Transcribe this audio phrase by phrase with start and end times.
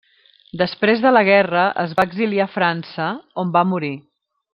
[0.61, 3.11] Després de la guerra es va exiliar a França,
[3.45, 3.93] on va morir.